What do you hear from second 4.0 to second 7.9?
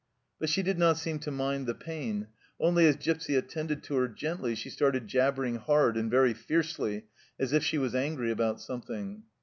gently she started jabbering hard and very fiercely, as if she